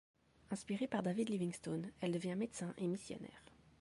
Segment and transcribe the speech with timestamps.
[0.49, 3.43] Inspirée par David Livingstone, elle devient médecin et missionnaire.